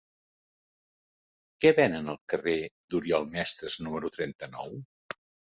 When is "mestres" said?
3.37-3.79